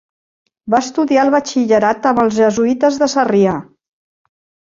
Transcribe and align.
Va 0.73 0.79
estudiar 0.83 1.25
el 1.25 1.29
batxillerat 1.33 2.09
amb 2.13 2.23
els 2.23 2.35
jesuïtes 2.39 2.99
de 3.03 3.09
Sarrià. 3.17 3.53